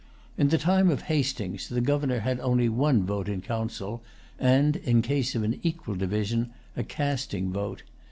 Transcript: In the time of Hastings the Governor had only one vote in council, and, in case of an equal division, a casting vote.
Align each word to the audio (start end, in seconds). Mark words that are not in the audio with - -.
In 0.35 0.47
the 0.47 0.57
time 0.57 0.89
of 0.89 1.03
Hastings 1.03 1.69
the 1.69 1.79
Governor 1.79 2.21
had 2.21 2.39
only 2.39 2.67
one 2.67 3.05
vote 3.05 3.29
in 3.29 3.39
council, 3.39 4.01
and, 4.39 4.77
in 4.77 5.03
case 5.03 5.35
of 5.35 5.43
an 5.43 5.59
equal 5.61 5.93
division, 5.93 6.49
a 6.75 6.83
casting 6.83 7.51
vote. 7.53 7.83